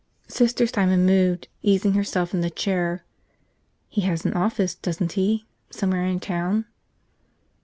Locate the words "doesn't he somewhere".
4.73-6.07